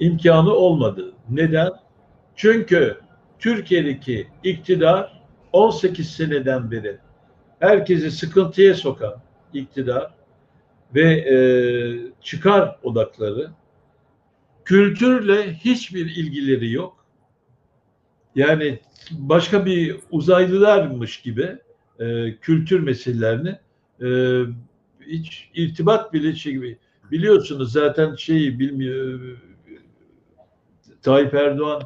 [0.00, 1.12] imkanı olmadı.
[1.30, 1.72] Neden?
[2.36, 2.98] Çünkü
[3.38, 6.98] Türkiye'deki iktidar 18 seneden beri
[7.58, 9.14] herkesi sıkıntıya sokan
[9.52, 10.14] iktidar
[10.94, 11.36] ve e,
[12.22, 13.50] çıkar odakları
[14.64, 17.04] kültürle hiçbir ilgileri yok.
[18.34, 18.78] Yani
[19.10, 21.58] başka bir uzaylılarmış gibi
[21.98, 23.58] e, kültür meselelerini
[24.02, 24.08] e,
[25.06, 26.78] hiç irtibat bile şey gibi
[27.10, 29.20] biliyorsunuz zaten şeyi bilmiyor
[31.02, 31.82] Tayyip Erdoğan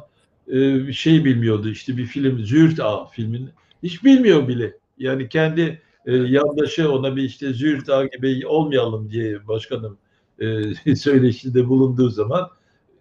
[0.47, 3.49] e, şey bilmiyordu işte bir film Züğürt Ağa filmin
[3.83, 4.77] hiç bilmiyor bile.
[4.97, 9.97] Yani kendi e, yandaşı ona bir işte Züğürt Ağa gibi olmayalım diye başkanım
[10.39, 12.49] e, söyleşide bulunduğu zaman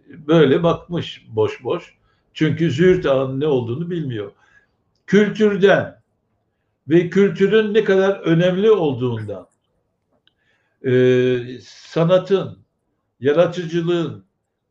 [0.08, 1.94] böyle bakmış boş boş.
[2.34, 4.32] Çünkü Züğürt Ağa'nın ne olduğunu bilmiyor.
[5.06, 6.00] Kültürden
[6.88, 9.48] ve kültürün ne kadar önemli olduğundan
[10.86, 12.58] e, sanatın,
[13.20, 14.24] yaratıcılığın,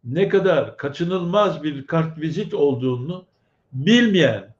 [0.03, 3.25] ne kadar kaçınılmaz bir kartvizit olduğunu
[3.73, 4.55] bilmeyen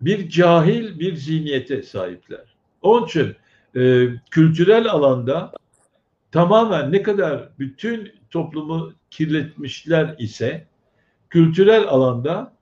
[0.00, 2.54] bir cahil bir zihniyete sahipler.
[2.82, 3.36] Onun için
[3.76, 5.52] e, kültürel alanda
[6.32, 10.66] tamamen ne kadar bütün toplumu kirletmişler ise
[11.30, 12.52] kültürel alanda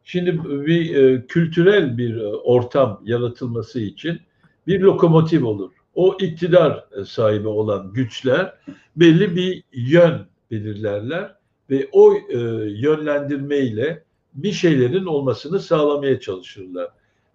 [0.04, 4.20] Şimdi bir e, kültürel bir e, ortam yaratılması için
[4.66, 5.72] bir lokomotif olur.
[5.94, 8.54] O iktidar e, sahibi olan güçler
[8.96, 11.34] belli bir yön belirlerler
[11.70, 12.38] ve o e,
[12.80, 16.88] yönlendirmeyle bir şeylerin olmasını sağlamaya çalışırlar.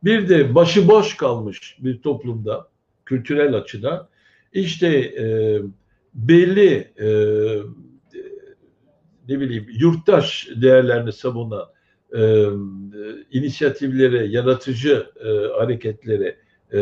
[0.04, 2.68] Bir de başıboş kalmış bir toplumda
[3.06, 4.08] kültürel açıdan
[4.54, 5.26] işte e,
[6.14, 7.08] belli e,
[9.30, 11.66] ne bileyim yurttaş değerlerini savunan
[12.18, 12.48] e,
[13.32, 16.38] inisiyatiflere, yaratıcı e, hareketlere
[16.74, 16.80] e,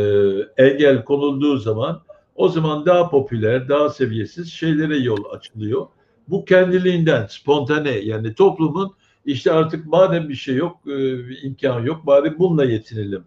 [0.58, 2.04] engel konulduğu zaman
[2.36, 5.88] o zaman daha popüler, daha seviyesiz şeylere yol açılıyor.
[6.28, 12.40] Bu kendiliğinden, spontane yani toplumun işte artık madem bir şey yok, e, imkan yok bari
[12.40, 13.24] bununla yetinelim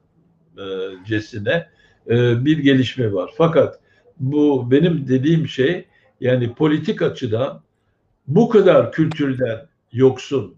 [0.58, 0.64] e,
[1.06, 1.68] cesine
[2.10, 3.30] e, bir gelişme var.
[3.36, 3.80] Fakat
[4.20, 5.84] bu benim dediğim şey
[6.20, 7.62] yani politik açıdan
[8.26, 10.54] bu kadar kültürden yoksun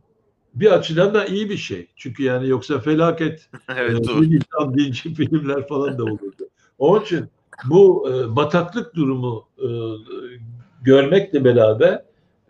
[0.54, 1.86] bir açıdan da iyi bir şey.
[1.96, 6.48] Çünkü yani yoksa felaket evet, e, insan dinci filmler falan da olurdu.
[6.78, 7.26] Onun için
[7.64, 9.68] bu e, bataklık durumu e,
[10.82, 12.02] görmekle beraber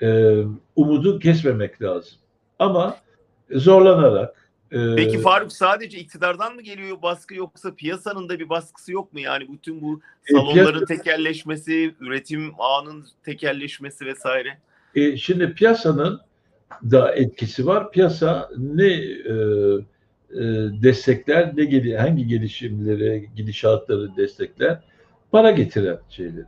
[0.02, 0.38] e,
[0.76, 2.18] umudu kesmemek lazım.
[2.58, 2.96] Ama
[3.50, 9.20] zorlanarak Peki Faruk sadece iktidardan mı geliyor baskı yoksa piyasanın da bir baskısı yok mu?
[9.20, 10.00] Yani bütün bu
[10.30, 10.86] salonların e, piyasa...
[10.86, 14.58] tekelleşmesi, üretim ağının tekelleşmesi vesaire.
[14.94, 16.20] E, şimdi piyasanın
[16.82, 17.90] da etkisi var.
[17.90, 19.32] Piyasa ne e,
[20.30, 20.42] e,
[20.82, 24.78] destekler, ne gel hangi gelişimleri, gidişatları destekler?
[25.32, 26.44] Para getiren şeyleri.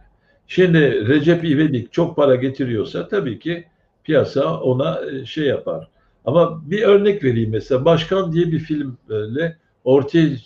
[0.47, 3.65] Şimdi Recep İvedik çok para getiriyorsa tabii ki
[4.05, 5.89] piyasa ona e, şey yapar.
[6.29, 7.85] Ama bir örnek vereyim mesela.
[7.85, 10.37] Başkan diye bir filmle ortaya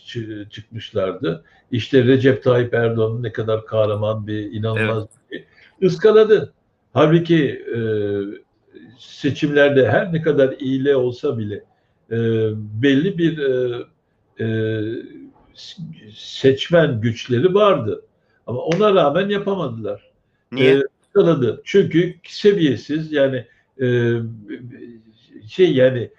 [0.51, 1.45] çıkmışlardı.
[1.71, 5.45] İşte Recep Tayyip Erdoğan'ın ne kadar kahraman bir, inanılmaz evet.
[5.81, 6.53] bir ıskaladı.
[6.92, 7.81] Halbuki e,
[8.99, 11.64] seçimlerde her ne kadar iyile olsa bile
[12.11, 12.16] e,
[12.83, 13.85] belli bir e,
[14.40, 14.47] e,
[16.14, 18.03] seçmen güçleri vardı.
[18.47, 20.11] Ama ona rağmen yapamadılar.
[20.53, 20.75] Niye?
[20.75, 21.62] E, ıskaladı.
[21.64, 23.47] Çünkü seviyesiz yani
[23.81, 24.16] e,
[25.48, 26.11] şey yani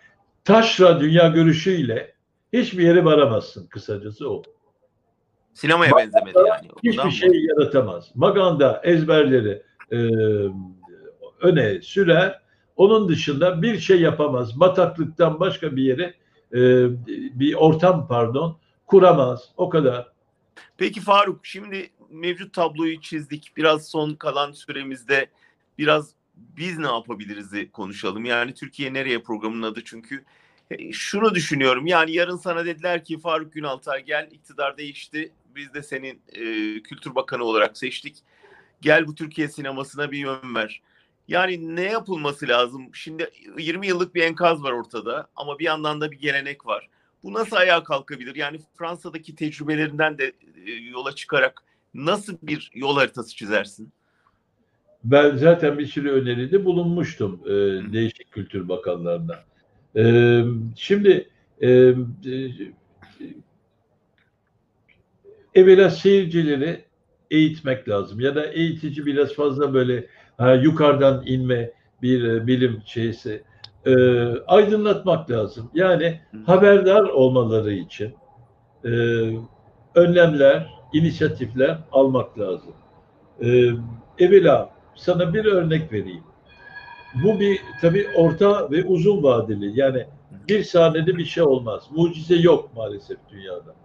[0.44, 2.14] taşra dünya görüşüyle
[2.54, 4.44] hiçbir yere varamazsın kısacası o.
[5.54, 6.68] Sinemaya Maganda benzemedi yani.
[6.84, 7.36] Hiçbir şey mı?
[7.36, 8.12] yaratamaz.
[8.16, 9.98] Maganda ezberleri e,
[11.42, 12.42] öne sürer.
[12.76, 14.60] Onun dışında bir şey yapamaz.
[14.60, 16.14] Bataklıktan başka bir yere
[16.54, 16.90] e,
[17.40, 19.50] bir ortam pardon kuramaz.
[19.58, 20.08] O kadar.
[20.78, 23.52] Peki Faruk şimdi mevcut tabloyu çizdik.
[23.58, 25.28] Biraz son kalan süremizde
[25.78, 28.26] biraz biz ne yapabiliriz konuşalım.
[28.26, 30.24] Yani Türkiye nereye programın adı çünkü
[30.72, 31.86] e, şunu düşünüyorum.
[31.88, 35.32] Yani yarın sana dediler ki Faruk Günaltay gel iktidar değişti.
[35.56, 36.44] Biz de senin e,
[36.84, 38.18] Kültür Bakanı olarak seçtik.
[38.82, 40.82] Gel bu Türkiye sinemasına bir yön ver.
[41.28, 42.96] Yani ne yapılması lazım?
[42.96, 46.90] Şimdi 20 yıllık bir enkaz var ortada ama bir yandan da bir gelenek var.
[47.24, 48.36] Bu nasıl ayağa kalkabilir?
[48.36, 50.34] Yani Fransa'daki tecrübelerinden de
[50.66, 53.94] e, yola çıkarak nasıl bir yol haritası çizersin?
[55.04, 57.52] Ben zaten bir sürü öneride bulunmuştum e,
[57.94, 59.40] değişik kültür bakanlarına.
[59.96, 60.44] E,
[60.76, 61.30] şimdi
[61.62, 61.94] e, e,
[65.56, 66.86] evvela seyircileri
[67.32, 73.44] eğitmek lazım ya da eğitici biraz fazla böyle ha, yukarıdan inme bir e, bilim şeysi
[73.86, 73.94] e,
[74.48, 75.72] aydınlatmak lazım.
[75.74, 78.14] Yani haberdar olmaları için
[78.86, 78.90] e,
[79.96, 82.74] önlemler, inisiyatifler almak lazım.
[83.42, 83.70] E,
[84.20, 86.24] evvela sana bir örnek vereyim.
[87.24, 89.80] Bu bir tabii orta ve uzun vadeli.
[89.80, 90.06] Yani
[90.50, 91.84] bir sahnede bir şey olmaz.
[91.92, 93.76] Mucize yok maalesef dünyada.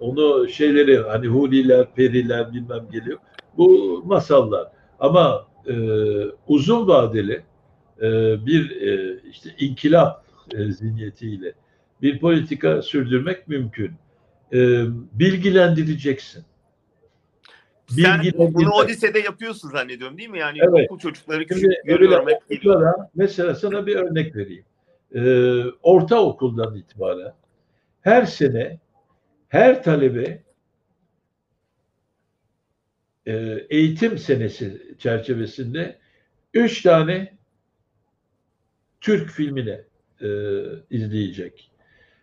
[0.00, 3.18] Onu şeyleri hani huriler, periler bilmem geliyor.
[3.56, 4.68] Bu masallar.
[5.00, 5.74] Ama e,
[6.48, 7.42] uzun vadeli
[8.02, 8.06] e,
[8.46, 11.52] bir e, işte inkılap e, zihniyetiyle
[12.02, 13.92] bir politika sürdürmek mümkün.
[14.52, 16.44] E, bilgilendireceksin.
[17.88, 20.38] Sen bunu Odise'de yapıyorsun zannediyorum değil mi?
[20.38, 20.90] Yani evet.
[20.90, 22.94] okul çocukları küçük Şimdi, görüyorum hep geliyor.
[23.14, 24.64] Mesela sana bir örnek vereyim.
[25.14, 27.34] Ee, ortaokuldan itibaren
[28.00, 28.78] her sene
[29.48, 30.42] her talebe
[33.26, 35.98] e, eğitim senesi çerçevesinde
[36.54, 37.38] üç tane
[39.00, 39.80] Türk filmine
[40.22, 40.28] e,
[40.90, 41.70] izleyecek.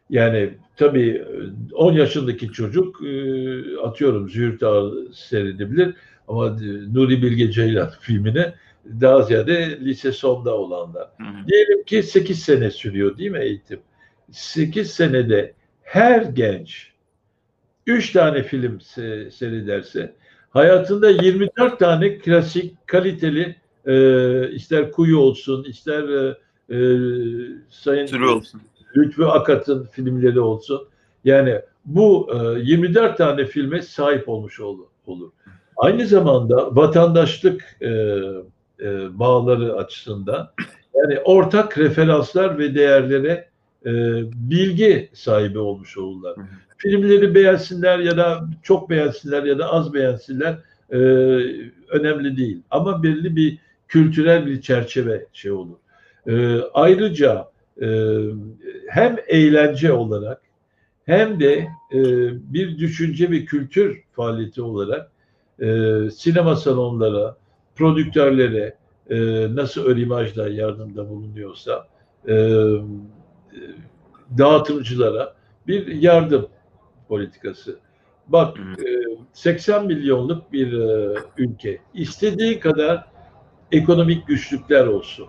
[0.09, 1.25] Yani tabii
[1.73, 5.95] 10 yaşındaki çocuk e, atıyorum Züğürt Ağa seyredebilir
[6.27, 6.49] ama
[6.93, 8.53] Nuri Bilge Ceylan filmine
[9.01, 11.07] daha ziyade lise sonda olanlar.
[11.17, 11.47] Hı hı.
[11.47, 13.79] Diyelim ki 8 sene sürüyor değil mi eğitim?
[14.31, 16.91] 8 senede her genç
[17.87, 20.15] 3 tane film se seyrederse
[20.49, 26.35] hayatında 24 tane klasik kaliteli e, ister Kuyu olsun ister e,
[26.69, 26.77] e,
[27.69, 28.61] Sayın Türü olsun.
[28.97, 30.87] Lütfü Akat'ın filmleri olsun.
[31.23, 34.85] Yani bu e, 24 tane filme sahip olmuş olur.
[35.05, 35.31] olur.
[35.77, 37.89] Aynı zamanda vatandaşlık e,
[38.79, 40.51] e, bağları açısından
[40.95, 43.49] yani ortak referanslar ve değerlere
[43.85, 43.91] e,
[44.33, 46.35] bilgi sahibi olmuş olurlar.
[46.77, 50.55] Filmleri beğensinler ya da çok beğensinler ya da az beğensinler
[50.91, 50.97] e,
[51.89, 52.61] önemli değil.
[52.71, 55.75] Ama belli bir kültürel bir çerçeve şey olur.
[56.27, 57.47] E, ayrıca
[58.89, 60.41] hem eğlence olarak
[61.05, 61.99] hem de e,
[62.53, 65.11] bir düşünce ve kültür faaliyeti olarak
[65.59, 67.37] e, sinema salonlara,
[67.75, 68.75] prodüktörlere
[69.09, 69.17] e,
[69.55, 71.87] nasıl ön imajla yardımda bulunuyorsa
[72.27, 72.35] e,
[74.37, 75.35] dağıtımcılara
[75.67, 76.47] bir yardım
[77.07, 77.79] politikası.
[78.27, 78.85] Bak e,
[79.33, 81.79] 80 milyonluk bir e, ülke.
[81.93, 83.05] istediği kadar
[83.71, 85.27] ekonomik güçlükler olsun.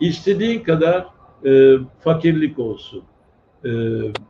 [0.00, 1.06] İstediğin kadar
[1.46, 3.02] e, fakirlik olsun.
[3.64, 3.70] E,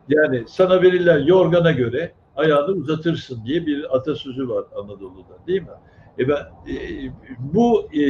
[0.09, 5.69] yani sana verilen yorgana göre ayağını uzatırsın diye bir atasözü var Anadolu'da değil mi?
[6.19, 6.41] E ben
[6.73, 6.77] e,
[7.39, 8.03] bu e,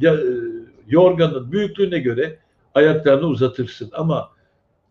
[0.00, 0.24] ya, e,
[0.86, 2.38] yorganın büyüklüğüne göre
[2.74, 4.30] ayaklarını uzatırsın ama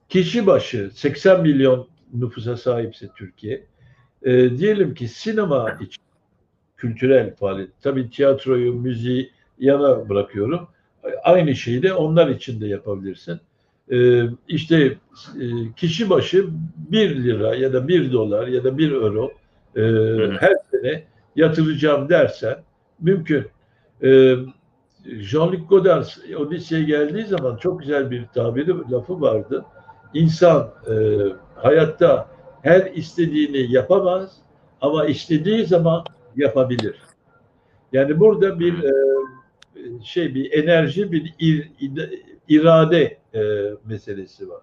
[0.10, 3.66] kişi başı 80 milyon nüfusa sahipse Türkiye
[4.24, 6.04] e, diyelim ki sinema için
[6.78, 10.68] kültürel faaliyet tabii tiyatroyu, müziği yana bırakıyorum
[11.24, 13.40] aynı şeyi de onlar için de yapabilirsin.
[13.92, 14.98] Ee, işte
[15.42, 16.48] e, kişi başı
[16.92, 19.32] 1 lira ya da 1 dolar ya da 1 euro
[19.76, 19.82] e,
[20.40, 21.04] her sene
[21.36, 22.58] yatıracağım dersen
[23.00, 23.48] mümkün.
[24.04, 24.36] Ee,
[25.06, 26.06] Jean-Luc Godard
[26.38, 29.66] o liseye geldiği zaman çok güzel bir tabiri, lafı vardı.
[30.14, 30.94] İnsan e,
[31.56, 32.28] hayatta
[32.62, 34.32] her istediğini yapamaz
[34.82, 36.04] ama istediği zaman
[36.36, 36.96] yapabilir.
[37.94, 38.94] Yani burada bir e,
[40.04, 41.72] şey bir enerji, bir ir,
[42.50, 43.42] irade e,
[43.86, 44.62] meselesi var.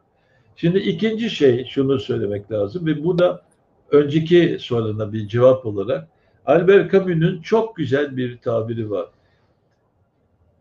[0.57, 3.43] Şimdi ikinci şey şunu söylemek lazım ve bu da
[3.91, 6.09] önceki soruna bir cevap olarak
[6.47, 9.09] Albert Camus'un çok güzel bir tabiri var.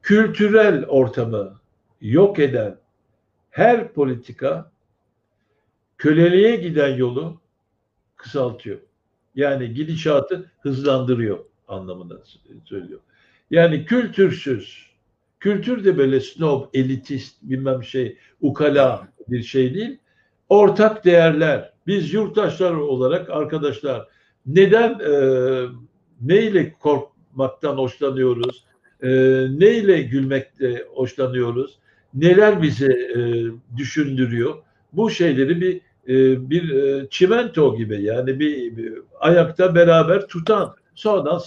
[0.01, 1.59] Kültürel ortamı
[2.01, 2.77] yok eden
[3.49, 4.71] her politika
[5.97, 7.41] köleliğe giden yolu
[8.15, 8.79] kısaltıyor.
[9.35, 12.21] Yani gidişatı hızlandırıyor anlamında
[12.65, 12.99] söylüyor.
[13.51, 14.85] Yani kültürsüz,
[15.39, 19.97] kültür de böyle snob, elitist, bilmem şey, ukala bir şey değil.
[20.49, 21.73] Ortak değerler.
[21.87, 24.07] Biz yurttaşlar olarak arkadaşlar
[24.45, 25.13] neden e,
[26.21, 28.63] neyle korkmaktan hoşlanıyoruz?
[29.03, 29.09] E,
[29.49, 31.79] neyle gülmekte hoşlanıyoruz?
[32.13, 33.19] Neler bizi e,
[33.77, 34.55] düşündürüyor?
[34.93, 41.37] Bu şeyleri bir e, bir e, çimento gibi yani bir, bir ayakta beraber tutan sonradan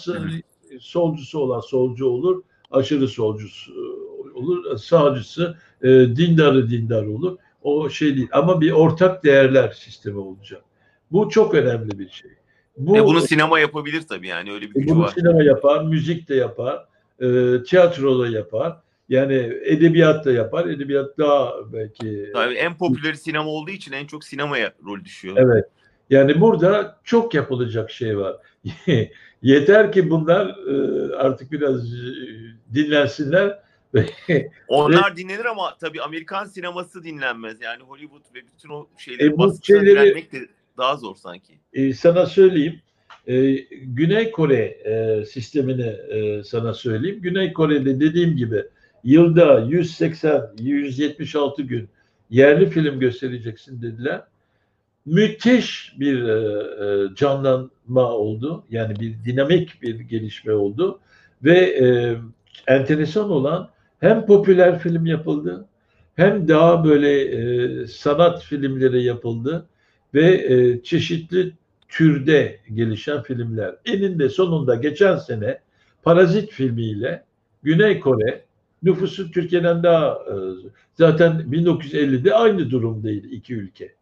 [0.81, 7.37] solcusu olan solcu olur, aşırı solcusu e, olur, sağcısı e, dindarı dindar olur.
[7.63, 10.63] O şey değil ama bir ortak değerler sistemi olacak.
[11.13, 12.31] Bu çok önemli bir şey.
[12.77, 15.13] Bu, e bunu sinema yapabilir tabii yani öyle bir gücü bunu var.
[15.15, 16.87] sinema yapar, müzik de yapar,
[17.21, 17.27] e,
[17.63, 18.77] tiyatro da yapar.
[19.09, 20.67] Yani edebiyat da yapar.
[20.67, 22.31] Edebiyat daha belki...
[22.35, 25.37] Tabii en popüler sinema olduğu için en çok sinemaya rol düşüyor.
[25.39, 25.65] Evet.
[26.11, 28.37] Yani burada çok yapılacak şey var.
[29.43, 31.99] Yeter ki bunlar e, artık biraz e,
[32.75, 33.59] dinlensinler.
[34.69, 37.61] Onlar dinlenir ama tabii Amerikan sineması dinlenmez.
[37.61, 41.53] Yani Hollywood ve bütün o şeyleri e, bu şeyleri, de daha zor sanki.
[41.73, 42.81] E, sana söyleyeyim.
[43.27, 47.23] E, Güney Kore e, sistemini e, sana söyleyeyim.
[47.23, 48.65] Güney Kore'de dediğim gibi
[49.05, 51.89] yılda 180-176 gün
[52.31, 54.23] yerli film göstereceksin dediler
[55.07, 58.65] müthiş bir e, e, canlanma oldu.
[58.71, 61.01] Yani bir dinamik bir gelişme oldu.
[61.45, 62.17] Ve e,
[62.67, 65.67] enteresan olan hem popüler film yapıldı
[66.17, 69.67] hem daha böyle e, sanat filmleri yapıldı
[70.15, 71.53] ve e, çeşitli
[71.89, 73.75] türde gelişen filmler.
[73.85, 75.59] Eninde sonunda geçen sene
[76.03, 77.25] Parazit filmiyle
[77.63, 78.45] Güney Kore
[78.83, 80.35] nüfusu Türkiye'den daha e,
[80.95, 83.95] zaten 1950'de aynı durumdaydı iki ülke.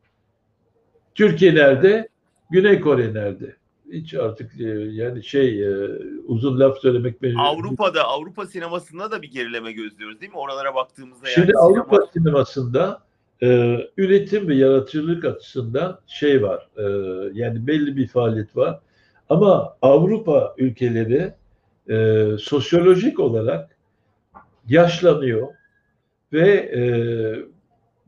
[1.14, 2.08] Türkiye nerede?
[2.50, 3.56] Güney Kore nerede?
[3.92, 5.88] Hiç artık e, yani şey e,
[6.26, 7.40] uzun laf söylemek mecbur.
[7.40, 10.38] Avrupa'da Avrupa sinemasında da bir gerileme gözlüyoruz değil mi?
[10.38, 12.06] Oralara baktığımızda Şimdi yani Avrupa sinema...
[12.12, 13.02] sinemasında
[13.42, 16.68] e, üretim ve yaratıcılık açısından şey var.
[16.76, 16.82] E,
[17.32, 18.80] yani belli bir faaliyet var.
[19.28, 21.34] Ama Avrupa ülkeleri
[21.88, 23.76] e, sosyolojik olarak
[24.68, 25.48] yaşlanıyor
[26.32, 26.80] ve e,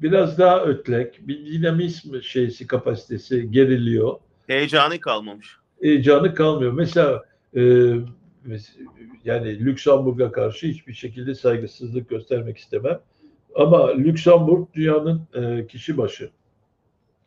[0.03, 4.15] biraz daha ötlek, bir dinamizm şeysi kapasitesi geriliyor.
[4.47, 5.57] Heyecanı kalmamış.
[5.83, 6.73] Heyecanı kalmıyor.
[6.73, 7.25] Mesela
[7.57, 7.63] e,
[9.25, 13.01] yani Lüksemburg'a karşı hiçbir şekilde saygısızlık göstermek istemem.
[13.55, 16.31] Ama Lüksemburg dünyanın e, kişi başı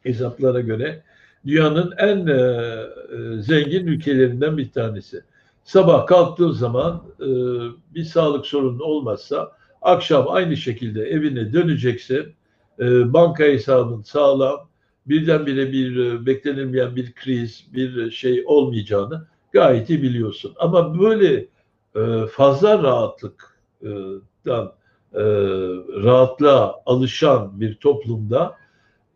[0.03, 1.03] hesaplara göre
[1.45, 5.21] dünyanın en e, e, zengin ülkelerinden bir tanesi.
[5.63, 7.27] Sabah kalktığın zaman e,
[7.95, 9.51] bir sağlık sorunu olmazsa
[9.81, 12.33] akşam aynı şekilde evine döneceksin.
[12.79, 14.69] E, banka hesabın sağlam,
[15.05, 20.53] birdenbire bir e, beklenilmeyen bir kriz, bir şey olmayacağını gayet iyi biliyorsun.
[20.59, 21.45] Ama böyle
[21.95, 24.73] e, fazla rahatlıktan
[25.13, 25.23] e,
[26.03, 28.57] rahatlığa alışan bir toplumda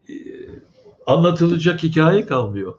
[0.09, 0.13] e,
[1.05, 2.73] anlatılacak hikaye kalmıyor.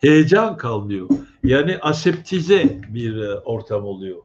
[0.00, 1.08] Heyecan kalmıyor.
[1.44, 4.16] Yani aseptize bir e, ortam oluyor.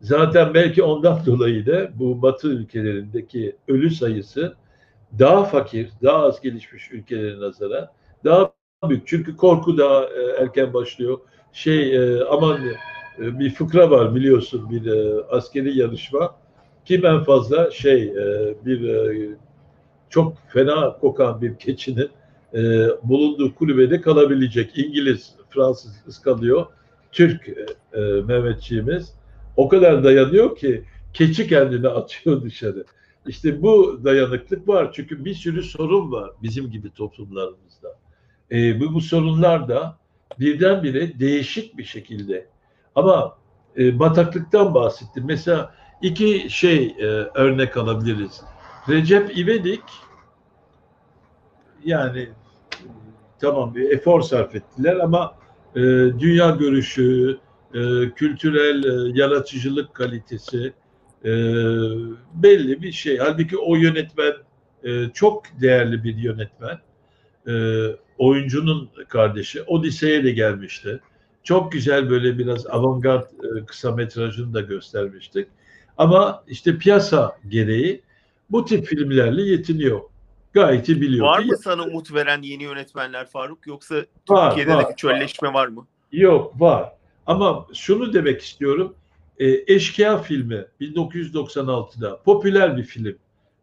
[0.00, 4.56] Zaten belki ondan dolayı da bu Batı ülkelerindeki ölü sayısı
[5.18, 7.88] daha fakir, daha az gelişmiş ülkelere nazaran
[8.24, 8.52] daha
[8.88, 9.06] büyük.
[9.06, 11.18] Çünkü korku daha e, erken başlıyor.
[11.52, 12.60] Şey e, aman
[13.18, 14.92] bir fıkra var biliyorsun bir
[15.36, 16.36] askeri yarışma.
[16.84, 18.14] Kim en fazla şey
[18.64, 19.30] bir
[20.10, 22.10] çok fena kokan bir keçinin
[23.02, 24.78] bulunduğu kulübede kalabilecek.
[24.78, 26.66] İngiliz, Fransız ıskalıyor.
[27.12, 29.14] Türk e, Mehmetçiğimiz
[29.56, 32.84] o kadar dayanıyor ki keçi kendini atıyor dışarı.
[33.28, 34.92] İşte bu dayanıklık var.
[34.92, 37.98] Çünkü bir sürü sorun var bizim gibi toplumlarımızda.
[38.52, 39.98] E, bu, bu sorunlar da
[40.40, 42.48] birdenbire değişik bir şekilde.
[42.94, 43.38] Ama
[43.78, 45.24] e, bataklıktan bahsettim.
[45.26, 47.04] Mesela iki şey e,
[47.34, 48.42] örnek alabiliriz.
[48.88, 49.82] Recep İvedik
[51.84, 52.28] yani
[53.38, 55.34] tamam bir efor sarf ettiler ama
[55.76, 55.80] e,
[56.18, 57.38] dünya görüşü,
[57.74, 60.72] e, kültürel e, yaratıcılık kalitesi
[61.24, 61.30] e,
[62.34, 63.18] belli bir şey.
[63.18, 64.32] Halbuki o yönetmen
[64.84, 66.78] e, çok değerli bir yönetmen.
[67.48, 67.52] E,
[68.18, 69.62] oyuncunun kardeşi.
[69.62, 71.00] Odise'ye de gelmişti.
[71.42, 75.48] Çok güzel böyle biraz avantgard e, kısa metrajını da göstermiştik.
[75.98, 78.02] Ama işte piyasa gereği
[78.50, 80.00] bu tip filmlerle yetiniyor
[80.52, 81.26] gayet iyi biliyor.
[81.26, 83.96] Var mı sana umut veren yeni yönetmenler Faruk yoksa
[84.28, 85.54] var, Türkiye'de var, de bir çölleşme var.
[85.54, 85.86] var mı?
[86.12, 86.92] Yok var.
[87.26, 88.94] Ama şunu demek istiyorum.
[89.38, 93.16] E, Eşkıya filmi 1996'da popüler bir film.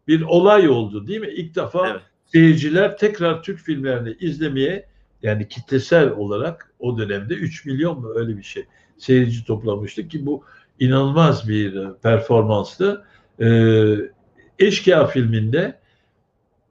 [0.08, 1.28] Bir olay oldu değil mi?
[1.28, 2.00] İlk defa evet.
[2.26, 4.88] seyirciler tekrar Türk filmlerini izlemeye
[5.22, 8.66] yani kitlesel olarak o dönemde 3 milyon mu öyle bir şey
[8.98, 10.44] seyirci toplamıştı ki bu
[10.80, 13.04] inanılmaz bir performanstı.
[13.40, 13.96] Ee,
[14.58, 15.80] Eşkıya filminde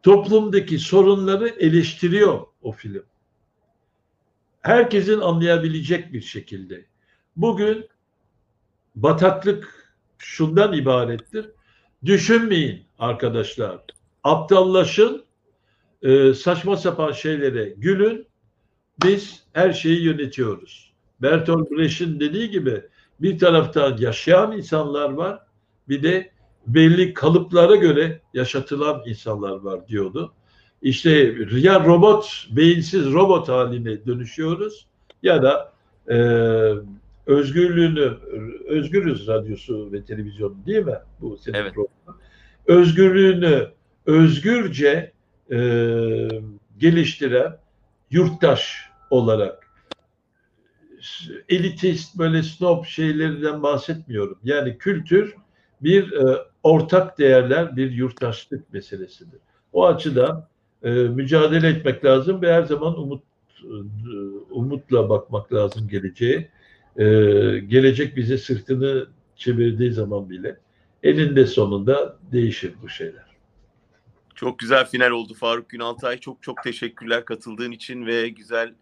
[0.03, 3.03] toplumdaki sorunları eleştiriyor o film.
[4.61, 6.85] Herkesin anlayabilecek bir şekilde.
[7.35, 7.85] Bugün
[8.95, 11.49] bataklık şundan ibarettir.
[12.05, 13.79] Düşünmeyin arkadaşlar.
[14.23, 15.23] Aptallaşın,
[16.01, 18.27] e, saçma sapan şeylere gülün.
[19.03, 20.93] Biz her şeyi yönetiyoruz.
[21.21, 22.81] Bertolt Brecht'in dediği gibi
[23.19, 25.39] bir tarafta yaşayan insanlar var,
[25.89, 26.31] bir de
[26.67, 30.33] belli kalıplara göre yaşatılan insanlar var diyordu.
[30.81, 34.87] İşte ya robot, beyinsiz robot haline dönüşüyoruz
[35.23, 35.73] ya da
[36.09, 36.17] e,
[37.25, 38.17] özgürlüğünü,
[38.67, 40.99] özgürüz radyosu ve televizyonu değil mi?
[41.21, 41.73] Bu senin evet.
[41.73, 42.21] programın.
[42.65, 43.67] Özgürlüğünü
[44.05, 45.11] özgürce
[45.51, 45.57] e,
[46.77, 47.57] geliştiren
[48.11, 49.65] yurttaş olarak
[51.49, 54.39] elitist böyle snob şeylerden bahsetmiyorum.
[54.43, 55.35] Yani kültür
[55.81, 59.39] bir e, ortak değerler, bir yurttaşlık meselesidir.
[59.73, 60.47] O açıdan
[60.83, 63.23] e, mücadele etmek lazım ve her zaman umut
[63.63, 63.73] e,
[64.49, 66.49] umutla bakmak lazım geleceğe.
[66.97, 67.03] E,
[67.67, 70.57] gelecek bize sırtını çevirdiği zaman bile
[71.03, 73.25] elinde sonunda değişir bu şeyler.
[74.35, 76.17] Çok güzel final oldu Faruk Günaltay.
[76.17, 78.73] Çok çok teşekkürler katıldığın için ve güzel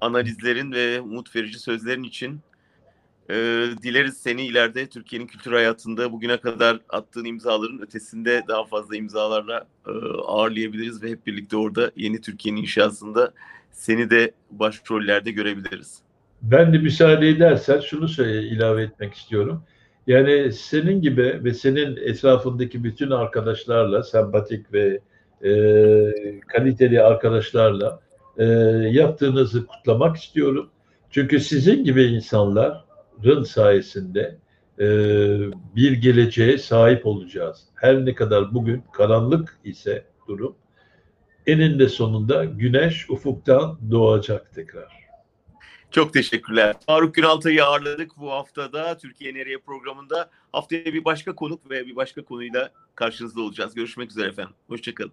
[0.00, 2.40] analizlerin ve umut verici sözlerin için.
[3.30, 9.66] Ee, dileriz seni ileride Türkiye'nin kültür hayatında bugüne kadar attığın imzaların ötesinde daha fazla imzalarla
[9.86, 9.90] e,
[10.26, 13.32] ağırlayabiliriz ve hep birlikte orada yeni Türkiye'nin inşasında
[13.72, 16.01] seni de başrollerde görebiliriz.
[16.42, 19.64] Ben de müsaade edersen şunu söyle, ilave etmek istiyorum.
[20.06, 25.00] Yani senin gibi ve senin etrafındaki bütün arkadaşlarla, sempatik ve
[25.44, 25.50] e,
[26.40, 28.00] kaliteli arkadaşlarla
[28.38, 28.44] e,
[28.90, 30.70] yaptığınızı kutlamak istiyorum.
[31.10, 34.36] Çünkü sizin gibi insanların sayesinde
[34.78, 34.86] e,
[35.76, 37.64] bir geleceğe sahip olacağız.
[37.74, 40.54] Her ne kadar bugün karanlık ise durum,
[41.46, 45.01] eninde sonunda güneş ufuktan doğacak tekrar.
[45.92, 46.76] Çok teşekkürler.
[46.86, 50.30] Faruk Günaltay'ı ağırladık bu haftada Türkiye Nereye programında.
[50.52, 53.74] Haftaya bir başka konuk ve bir başka konuyla karşınızda olacağız.
[53.74, 54.54] Görüşmek üzere efendim.
[54.68, 55.12] Hoşçakalın.